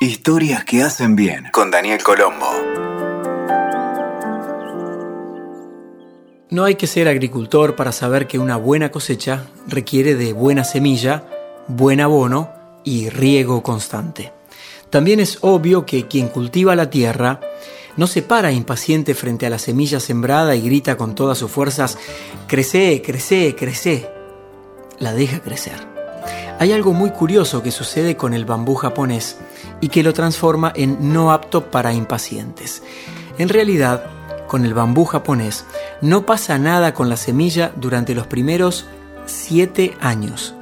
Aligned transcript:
Historias 0.00 0.64
que 0.64 0.82
hacen 0.82 1.16
bien 1.16 1.48
con 1.52 1.70
Daniel 1.70 2.02
Colombo. 2.02 2.46
No 6.50 6.64
hay 6.64 6.74
que 6.76 6.86
ser 6.86 7.08
agricultor 7.08 7.74
para 7.74 7.90
saber 7.90 8.26
que 8.26 8.38
una 8.38 8.56
buena 8.56 8.90
cosecha 8.90 9.46
requiere 9.66 10.14
de 10.14 10.32
buena 10.32 10.64
semilla, 10.64 11.24
buen 11.66 12.00
abono 12.00 12.50
y 12.84 13.08
riego 13.08 13.62
constante. 13.62 14.32
También 14.90 15.20
es 15.20 15.38
obvio 15.40 15.86
que 15.86 16.06
quien 16.06 16.28
cultiva 16.28 16.76
la 16.76 16.90
tierra 16.90 17.40
no 17.96 18.06
se 18.06 18.22
para 18.22 18.52
impaciente 18.52 19.14
frente 19.14 19.46
a 19.46 19.50
la 19.50 19.58
semilla 19.58 20.00
sembrada 20.00 20.54
y 20.54 20.60
grita 20.60 20.96
con 20.96 21.14
todas 21.14 21.38
sus 21.38 21.50
fuerzas, 21.50 21.98
crece, 22.46 23.02
crece, 23.04 23.54
crece. 23.56 24.08
La 24.98 25.12
deja 25.12 25.40
crecer. 25.40 25.93
Hay 26.58 26.72
algo 26.72 26.92
muy 26.92 27.10
curioso 27.10 27.62
que 27.62 27.72
sucede 27.72 28.16
con 28.16 28.32
el 28.32 28.44
bambú 28.44 28.74
japonés 28.74 29.38
y 29.80 29.88
que 29.88 30.02
lo 30.02 30.12
transforma 30.12 30.72
en 30.74 31.12
no 31.12 31.32
apto 31.32 31.70
para 31.70 31.92
impacientes. 31.92 32.82
En 33.38 33.48
realidad, 33.48 34.04
con 34.46 34.64
el 34.64 34.72
bambú 34.72 35.04
japonés 35.04 35.64
no 36.00 36.26
pasa 36.26 36.58
nada 36.58 36.94
con 36.94 37.08
la 37.08 37.16
semilla 37.16 37.72
durante 37.74 38.14
los 38.14 38.28
primeros 38.28 38.86
siete 39.26 39.96
años, 40.00 40.54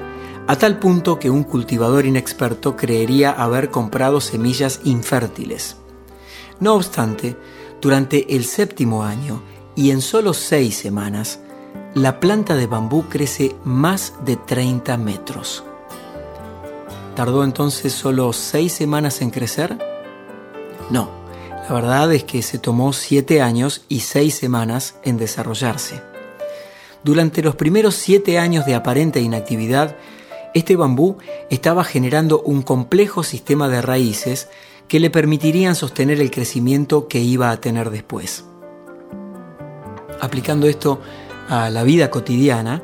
a 0.47 0.57
tal 0.57 0.79
punto 0.79 1.19
que 1.19 1.29
un 1.29 1.45
cultivador 1.45 2.07
inexperto 2.07 2.75
creería 2.75 3.31
haber 3.31 3.71
comprado 3.71 4.21
semillas 4.21 4.81
infértiles. 4.85 5.77
No 6.59 6.75
obstante, 6.75 7.37
durante 7.83 8.35
el 8.35 8.45
séptimo 8.45 9.05
año 9.05 9.43
y 9.77 9.91
en 9.91 10.01
solo 10.01 10.33
seis 10.33 10.77
semanas, 10.77 11.41
la 11.95 12.19
planta 12.19 12.55
de 12.55 12.67
bambú 12.67 13.05
crece 13.11 13.55
más 13.65 14.15
de 14.25 14.37
30 14.37 14.97
metros. 14.97 15.65
¿Tardó 17.15 17.45
entonces 17.45 17.93
solo 17.93 18.33
seis 18.33 18.73
semanas 18.73 19.21
en 19.21 19.31
crecer? 19.31 19.77
No, 20.89 21.11
la 21.69 21.75
verdad 21.75 22.13
es 22.13 22.25
que 22.25 22.43
se 22.43 22.59
tomó 22.59 22.93
siete 22.93 23.43
años 23.43 23.85
y 23.89 24.01
seis 24.01 24.35
semanas 24.35 24.97
en 25.05 25.19
desarrollarse. 25.19 26.03
Durante 27.05 27.43
los 27.43 27.57
primeros 27.57 27.97
siete 27.97 28.39
años 28.39 28.65
de 28.65 28.75
aparente 28.75 29.21
inactividad, 29.21 29.97
este 30.55 30.77
bambú 30.77 31.19
estaba 31.51 31.85
generando 31.85 32.41
un 32.43 32.63
complejo 32.63 33.23
sistema 33.23 33.69
de 33.69 33.83
raíces 33.83 34.49
que 34.89 35.01
le 35.01 35.11
permitirían 35.11 35.75
sostener 35.75 36.21
el 36.21 36.31
crecimiento 36.31 37.09
que 37.09 37.21
iba 37.21 37.51
a 37.51 37.61
tener 37.61 37.91
después. 37.91 38.45
Aplicando 40.21 40.67
esto 40.67 41.01
a 41.49 41.71
la 41.71 41.83
vida 41.83 42.11
cotidiana, 42.11 42.83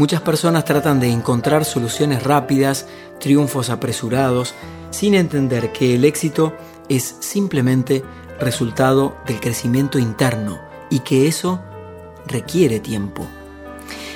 muchas 0.00 0.22
personas 0.22 0.64
tratan 0.64 0.98
de 0.98 1.10
encontrar 1.10 1.66
soluciones 1.66 2.22
rápidas, 2.22 2.86
triunfos 3.18 3.68
apresurados, 3.68 4.54
sin 4.90 5.14
entender 5.14 5.72
que 5.72 5.94
el 5.94 6.06
éxito 6.06 6.54
es 6.88 7.16
simplemente 7.20 8.02
resultado 8.40 9.14
del 9.26 9.40
crecimiento 9.40 9.98
interno 9.98 10.58
y 10.88 11.00
que 11.00 11.28
eso 11.28 11.60
requiere 12.26 12.80
tiempo. 12.80 13.26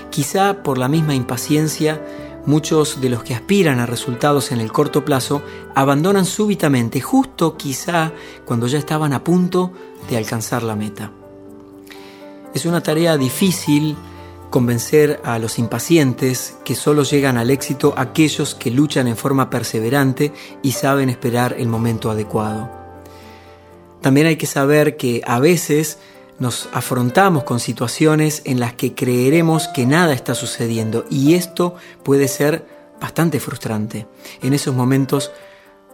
Quizá 0.09 0.63
por 0.63 0.79
la 0.79 0.89
misma 0.89 1.15
impaciencia, 1.15 2.01
muchos 2.47 3.03
de 3.03 3.11
los 3.11 3.23
que 3.23 3.35
aspiran 3.35 3.79
a 3.79 3.85
resultados 3.85 4.53
en 4.53 4.63
el 4.63 4.73
corto 4.73 5.05
plazo 5.05 5.43
abandonan 5.75 6.25
súbitamente, 6.25 7.03
justo 7.03 7.59
quizá 7.59 8.13
cuando 8.47 8.69
ya 8.69 8.79
estaban 8.79 9.13
a 9.13 9.23
punto 9.23 9.71
de 10.09 10.17
alcanzar 10.17 10.63
la 10.63 10.77
meta. 10.77 11.11
Es 12.55 12.65
una 12.65 12.83
tarea 12.83 13.19
difícil 13.19 13.98
convencer 14.55 15.21
a 15.25 15.41
los 15.41 15.59
impacientes 15.59 16.55
que 16.65 16.77
solo 16.77 17.03
llegan 17.03 17.39
al 17.39 17.51
éxito 17.51 17.93
aquellos 17.97 18.55
que 18.55 18.71
luchan 18.71 19.09
en 19.09 19.17
forma 19.17 19.51
perseverante 19.51 20.33
y 20.63 20.71
saben 20.71 21.09
esperar 21.09 21.57
el 21.59 21.67
momento 21.67 22.09
adecuado. 22.09 22.71
También 24.01 24.29
hay 24.29 24.37
que 24.37 24.47
saber 24.47 24.97
que 24.97 25.23
a 25.27 25.41
veces 25.41 25.99
nos 26.39 26.69
afrontamos 26.73 27.43
con 27.43 27.59
situaciones 27.59 28.43
en 28.45 28.61
las 28.61 28.75
que 28.75 28.95
creeremos 28.95 29.67
que 29.67 29.87
nada 29.87 30.13
está 30.13 30.37
sucediendo 30.37 31.05
y 31.11 31.35
esto 31.35 31.75
puede 32.05 32.29
ser 32.29 32.64
bastante 33.01 33.41
frustrante. 33.41 34.07
En 34.41 34.55
esos 34.55 34.73
momentos 34.73 35.33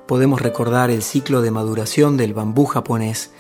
podemos 0.07 0.43
recordar 0.43 0.91
el 0.91 1.01
ciclo 1.01 1.41
de 1.41 1.51
maduración 1.51 2.19
del 2.19 2.35
bambú 2.35 2.67
japonés 2.67 3.31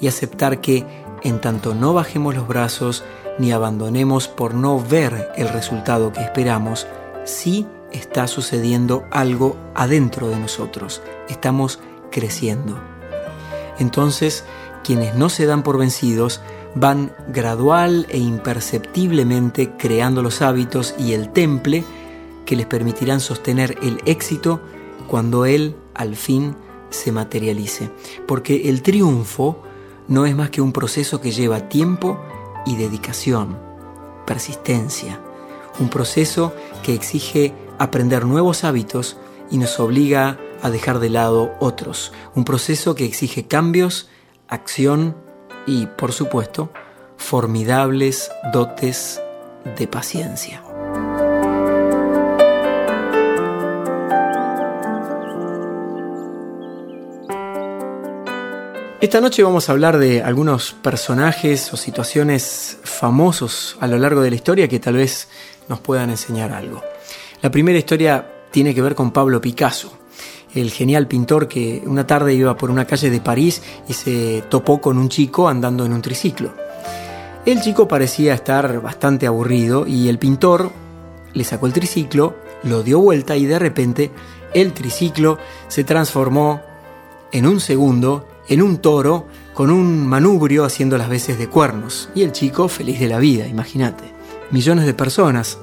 y 0.00 0.08
aceptar 0.08 0.62
que 0.62 0.86
en 1.22 1.40
tanto 1.40 1.74
no 1.74 1.92
bajemos 1.94 2.34
los 2.34 2.46
brazos 2.46 3.04
ni 3.38 3.52
abandonemos 3.52 4.28
por 4.28 4.54
no 4.54 4.78
ver 4.80 5.30
el 5.36 5.48
resultado 5.48 6.12
que 6.12 6.20
esperamos, 6.20 6.86
sí 7.24 7.66
está 7.92 8.26
sucediendo 8.26 9.04
algo 9.10 9.56
adentro 9.74 10.28
de 10.28 10.38
nosotros, 10.38 11.02
estamos 11.28 11.80
creciendo. 12.10 12.78
Entonces, 13.78 14.44
quienes 14.84 15.14
no 15.14 15.28
se 15.28 15.46
dan 15.46 15.62
por 15.62 15.78
vencidos 15.78 16.40
van 16.74 17.12
gradual 17.28 18.06
e 18.10 18.18
imperceptiblemente 18.18 19.72
creando 19.76 20.22
los 20.22 20.42
hábitos 20.42 20.94
y 20.98 21.14
el 21.14 21.30
temple 21.30 21.84
que 22.44 22.56
les 22.56 22.66
permitirán 22.66 23.20
sostener 23.20 23.78
el 23.82 24.00
éxito 24.04 24.60
cuando 25.08 25.46
él 25.46 25.76
al 25.94 26.16
fin 26.16 26.54
se 26.90 27.12
materialice. 27.12 27.90
Porque 28.26 28.68
el 28.68 28.82
triunfo 28.82 29.62
no 30.10 30.26
es 30.26 30.34
más 30.34 30.50
que 30.50 30.60
un 30.60 30.72
proceso 30.72 31.20
que 31.20 31.30
lleva 31.30 31.68
tiempo 31.68 32.20
y 32.66 32.76
dedicación, 32.76 33.56
persistencia, 34.26 35.20
un 35.78 35.88
proceso 35.88 36.52
que 36.82 36.94
exige 36.94 37.54
aprender 37.78 38.26
nuevos 38.26 38.64
hábitos 38.64 39.16
y 39.50 39.56
nos 39.56 39.78
obliga 39.78 40.36
a 40.62 40.68
dejar 40.68 40.98
de 40.98 41.10
lado 41.10 41.52
otros, 41.60 42.12
un 42.34 42.44
proceso 42.44 42.94
que 42.94 43.04
exige 43.04 43.46
cambios, 43.46 44.08
acción 44.48 45.16
y, 45.66 45.86
por 45.86 46.12
supuesto, 46.12 46.72
formidables 47.16 48.30
dotes 48.52 49.22
de 49.78 49.86
paciencia. 49.86 50.69
Esta 59.00 59.22
noche 59.22 59.42
vamos 59.42 59.66
a 59.66 59.72
hablar 59.72 59.96
de 59.96 60.22
algunos 60.22 60.74
personajes 60.74 61.72
o 61.72 61.78
situaciones 61.78 62.76
famosos 62.82 63.78
a 63.80 63.86
lo 63.86 63.96
largo 63.96 64.20
de 64.20 64.28
la 64.28 64.36
historia 64.36 64.68
que 64.68 64.78
tal 64.78 64.96
vez 64.96 65.28
nos 65.68 65.80
puedan 65.80 66.10
enseñar 66.10 66.52
algo. 66.52 66.82
La 67.40 67.50
primera 67.50 67.78
historia 67.78 68.30
tiene 68.50 68.74
que 68.74 68.82
ver 68.82 68.94
con 68.94 69.10
Pablo 69.10 69.40
Picasso, 69.40 69.90
el 70.54 70.70
genial 70.70 71.08
pintor 71.08 71.48
que 71.48 71.82
una 71.86 72.06
tarde 72.06 72.34
iba 72.34 72.58
por 72.58 72.70
una 72.70 72.84
calle 72.84 73.08
de 73.08 73.22
París 73.22 73.62
y 73.88 73.94
se 73.94 74.44
topó 74.50 74.82
con 74.82 74.98
un 74.98 75.08
chico 75.08 75.48
andando 75.48 75.86
en 75.86 75.94
un 75.94 76.02
triciclo. 76.02 76.52
El 77.46 77.62
chico 77.62 77.88
parecía 77.88 78.34
estar 78.34 78.82
bastante 78.82 79.26
aburrido 79.26 79.86
y 79.86 80.10
el 80.10 80.18
pintor 80.18 80.72
le 81.32 81.44
sacó 81.44 81.66
el 81.66 81.72
triciclo, 81.72 82.36
lo 82.64 82.82
dio 82.82 82.98
vuelta 82.98 83.34
y 83.34 83.46
de 83.46 83.58
repente 83.58 84.10
el 84.52 84.74
triciclo 84.74 85.38
se 85.68 85.84
transformó 85.84 86.60
en 87.32 87.46
un 87.46 87.60
segundo 87.60 88.26
en 88.50 88.60
un 88.60 88.78
toro 88.78 89.28
con 89.54 89.70
un 89.70 90.06
manubrio 90.06 90.64
haciendo 90.64 90.98
las 90.98 91.08
veces 91.08 91.38
de 91.38 91.48
cuernos. 91.48 92.10
Y 92.14 92.22
el 92.22 92.32
chico 92.32 92.68
feliz 92.68 93.00
de 93.00 93.08
la 93.08 93.18
vida, 93.18 93.46
imagínate. 93.46 94.04
Millones 94.50 94.84
de 94.84 94.92
personas 94.92 95.58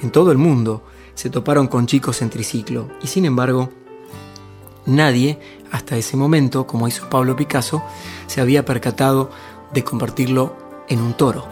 en 0.00 0.10
todo 0.10 0.32
el 0.32 0.38
mundo 0.38 0.82
se 1.14 1.30
toparon 1.30 1.68
con 1.68 1.86
chicos 1.86 2.22
en 2.22 2.30
triciclo 2.30 2.88
y 3.02 3.06
sin 3.06 3.26
embargo 3.26 3.70
nadie 4.86 5.38
hasta 5.70 5.96
ese 5.96 6.16
momento, 6.16 6.66
como 6.66 6.88
hizo 6.88 7.08
Pablo 7.10 7.36
Picasso, 7.36 7.82
se 8.26 8.40
había 8.40 8.64
percatado 8.64 9.30
de 9.72 9.84
convertirlo 9.84 10.56
en 10.88 11.00
un 11.00 11.12
toro, 11.14 11.46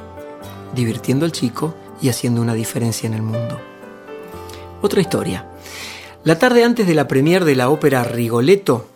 divirtiendo 0.74 1.26
al 1.26 1.32
chico 1.32 1.74
y 2.00 2.08
haciendo 2.08 2.40
una 2.40 2.54
diferencia 2.54 3.06
en 3.06 3.14
el 3.14 3.22
mundo. 3.22 3.60
Otra 4.80 5.02
historia. 5.02 5.46
La 6.24 6.38
tarde 6.38 6.64
antes 6.64 6.86
de 6.86 6.94
la 6.94 7.06
premier 7.06 7.44
de 7.44 7.54
la 7.54 7.68
ópera 7.68 8.02
Rigoletto, 8.02 8.89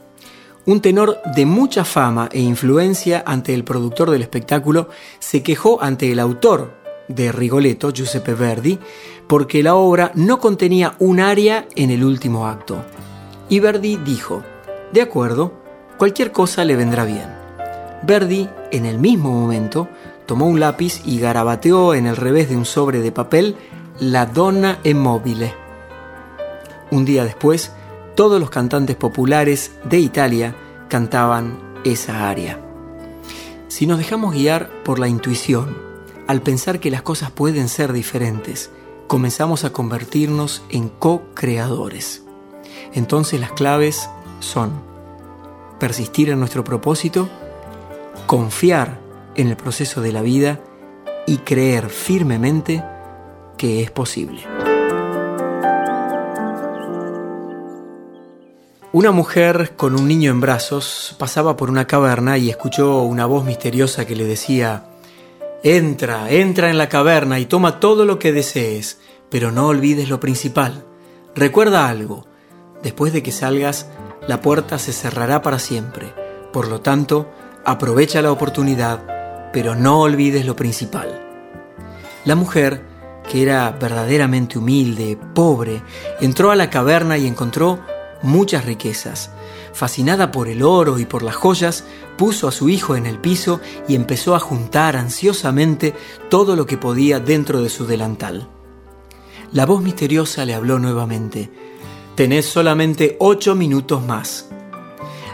un 0.66 0.80
tenor 0.80 1.20
de 1.34 1.46
mucha 1.46 1.84
fama 1.84 2.28
e 2.32 2.40
influencia 2.40 3.22
ante 3.26 3.54
el 3.54 3.64
productor 3.64 4.10
del 4.10 4.22
espectáculo 4.22 4.88
se 5.18 5.42
quejó 5.42 5.82
ante 5.82 6.10
el 6.10 6.18
autor 6.18 6.74
de 7.08 7.32
Rigoletto, 7.32 7.90
Giuseppe 7.90 8.34
Verdi, 8.34 8.78
porque 9.26 9.62
la 9.62 9.74
obra 9.74 10.10
no 10.14 10.38
contenía 10.38 10.94
un 10.98 11.20
aria 11.20 11.66
en 11.76 11.90
el 11.90 12.02
último 12.02 12.46
acto. 12.46 12.82
Y 13.48 13.60
Verdi 13.60 13.98
dijo, 13.98 14.42
de 14.92 15.02
acuerdo, 15.02 15.52
cualquier 15.98 16.32
cosa 16.32 16.64
le 16.64 16.76
vendrá 16.76 17.04
bien. 17.04 17.28
Verdi, 18.02 18.48
en 18.70 18.86
el 18.86 18.98
mismo 18.98 19.32
momento, 19.32 19.88
tomó 20.26 20.46
un 20.46 20.60
lápiz 20.60 21.02
y 21.04 21.18
garabateó 21.20 21.94
en 21.94 22.06
el 22.06 22.16
revés 22.16 22.48
de 22.48 22.56
un 22.56 22.64
sobre 22.64 23.00
de 23.00 23.12
papel 23.12 23.56
La 24.00 24.26
donna 24.26 24.78
è 24.82 24.92
mobile. 24.92 25.54
Un 26.90 27.04
día 27.04 27.24
después, 27.24 27.70
todos 28.14 28.40
los 28.40 28.50
cantantes 28.50 28.96
populares 28.96 29.72
de 29.84 29.98
Italia 29.98 30.54
cantaban 30.88 31.58
esa 31.84 32.28
aria. 32.28 32.60
Si 33.68 33.86
nos 33.86 33.98
dejamos 33.98 34.34
guiar 34.34 34.70
por 34.84 34.98
la 34.98 35.08
intuición, 35.08 35.76
al 36.26 36.40
pensar 36.42 36.80
que 36.80 36.90
las 36.90 37.02
cosas 37.02 37.30
pueden 37.30 37.68
ser 37.68 37.92
diferentes, 37.92 38.70
comenzamos 39.06 39.64
a 39.64 39.72
convertirnos 39.72 40.62
en 40.70 40.88
co-creadores. 40.88 42.22
Entonces 42.92 43.40
las 43.40 43.52
claves 43.52 44.08
son 44.40 44.72
persistir 45.78 46.30
en 46.30 46.38
nuestro 46.38 46.64
propósito, 46.64 47.28
confiar 48.26 49.00
en 49.34 49.48
el 49.48 49.56
proceso 49.56 50.00
de 50.00 50.12
la 50.12 50.22
vida 50.22 50.60
y 51.26 51.38
creer 51.38 51.90
firmemente 51.90 52.84
que 53.58 53.82
es 53.82 53.90
posible. 53.90 54.53
Una 58.94 59.10
mujer 59.10 59.72
con 59.74 59.98
un 59.98 60.06
niño 60.06 60.30
en 60.30 60.40
brazos 60.40 61.16
pasaba 61.18 61.56
por 61.56 61.68
una 61.68 61.84
caverna 61.84 62.38
y 62.38 62.48
escuchó 62.48 63.02
una 63.02 63.26
voz 63.26 63.44
misteriosa 63.44 64.04
que 64.04 64.14
le 64.14 64.24
decía, 64.24 64.84
Entra, 65.64 66.30
entra 66.30 66.70
en 66.70 66.78
la 66.78 66.88
caverna 66.88 67.40
y 67.40 67.46
toma 67.46 67.80
todo 67.80 68.04
lo 68.04 68.20
que 68.20 68.30
desees, 68.30 69.00
pero 69.30 69.50
no 69.50 69.66
olvides 69.66 70.08
lo 70.08 70.20
principal. 70.20 70.84
Recuerda 71.34 71.88
algo, 71.88 72.28
después 72.84 73.12
de 73.12 73.24
que 73.24 73.32
salgas, 73.32 73.88
la 74.28 74.40
puerta 74.40 74.78
se 74.78 74.92
cerrará 74.92 75.42
para 75.42 75.58
siempre. 75.58 76.14
Por 76.52 76.68
lo 76.68 76.80
tanto, 76.80 77.28
aprovecha 77.64 78.22
la 78.22 78.30
oportunidad, 78.30 79.50
pero 79.52 79.74
no 79.74 80.02
olvides 80.02 80.46
lo 80.46 80.54
principal. 80.54 81.20
La 82.24 82.36
mujer, 82.36 82.80
que 83.28 83.42
era 83.42 83.72
verdaderamente 83.72 84.56
humilde, 84.56 85.18
pobre, 85.34 85.82
entró 86.20 86.52
a 86.52 86.56
la 86.56 86.70
caverna 86.70 87.18
y 87.18 87.26
encontró 87.26 87.80
muchas 88.24 88.64
riquezas. 88.64 89.30
Fascinada 89.72 90.32
por 90.32 90.48
el 90.48 90.62
oro 90.62 90.98
y 90.98 91.04
por 91.04 91.22
las 91.22 91.36
joyas, 91.36 91.84
puso 92.16 92.48
a 92.48 92.52
su 92.52 92.68
hijo 92.68 92.96
en 92.96 93.06
el 93.06 93.18
piso 93.18 93.60
y 93.86 93.94
empezó 93.94 94.34
a 94.34 94.40
juntar 94.40 94.96
ansiosamente 94.96 95.94
todo 96.30 96.56
lo 96.56 96.66
que 96.66 96.78
podía 96.78 97.20
dentro 97.20 97.62
de 97.62 97.68
su 97.68 97.86
delantal. 97.86 98.48
La 99.52 99.66
voz 99.66 99.82
misteriosa 99.82 100.44
le 100.44 100.54
habló 100.54 100.78
nuevamente. 100.78 101.50
Tenés 102.16 102.46
solamente 102.46 103.16
ocho 103.20 103.54
minutos 103.54 104.04
más. 104.04 104.48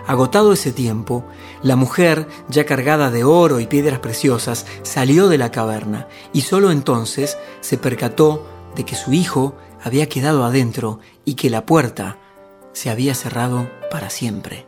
Agotado 0.06 0.52
ese 0.52 0.72
tiempo, 0.72 1.25
la 1.62 1.76
mujer, 1.76 2.26
ya 2.48 2.64
cargada 2.64 3.10
de 3.10 3.22
oro 3.22 3.60
y 3.60 3.66
piedras 3.66 4.00
preciosas, 4.00 4.66
salió 4.82 5.28
de 5.28 5.38
la 5.38 5.50
caverna 5.50 6.08
y 6.32 6.40
solo 6.40 6.70
entonces 6.70 7.38
se 7.60 7.78
percató 7.78 8.46
de 8.75 8.84
que 8.84 8.96
su 8.96 9.12
hijo 9.12 9.54
había 9.82 10.08
quedado 10.08 10.44
adentro 10.44 11.00
y 11.25 11.34
que 11.34 11.50
la 11.50 11.66
puerta 11.66 12.19
se 12.72 12.90
había 12.90 13.14
cerrado 13.14 13.70
para 13.90 14.11
siempre. 14.11 14.67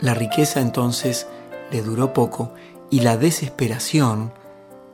La 0.00 0.14
riqueza 0.14 0.60
entonces 0.60 1.26
le 1.70 1.82
duró 1.82 2.12
poco 2.12 2.52
y 2.90 3.00
la 3.00 3.16
desesperación 3.16 4.32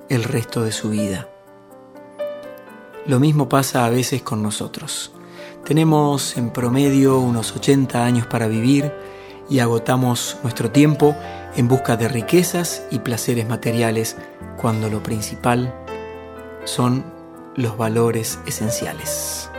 el 0.09 0.25
resto 0.25 0.63
de 0.63 0.73
su 0.73 0.91
vida. 0.91 1.29
Lo 3.07 3.21
mismo 3.21 3.49
pasa 3.49 3.85
a 3.85 3.91
veces 3.91 4.23
con 4.23 4.43
nosotros. 4.43 5.13
Tenemos 5.65 6.37
en 6.37 6.51
promedio 6.51 7.19
unos 7.19 7.55
80 7.55 8.05
años 8.05 8.27
para 8.27 8.47
vivir 8.47 8.93
y 9.49 9.59
agotamos 9.59 10.39
nuestro 10.43 10.71
tiempo 10.71 11.15
en 11.57 11.69
busca 11.69 11.97
de 11.97 12.09
riquezas 12.09 12.87
y 12.91 12.99
placeres 13.01 13.49
materiales 13.49 14.17
cuando 14.57 14.89
lo 14.89 15.03
principal 15.03 15.75
son 16.65 17.05
los 17.57 17.77
valores 17.77 18.39
esenciales. 18.47 19.51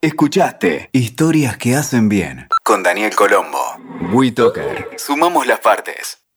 Escuchaste 0.00 0.90
Historias 0.92 1.56
que 1.56 1.74
hacen 1.74 2.08
bien 2.08 2.46
con 2.62 2.84
Daniel 2.84 3.16
Colombo. 3.16 3.58
WeToker. 4.12 4.90
Sumamos 4.96 5.44
las 5.48 5.58
partes. 5.58 6.27